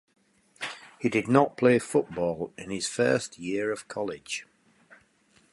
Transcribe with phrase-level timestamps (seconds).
[0.97, 4.47] He did not play football in his first year of college.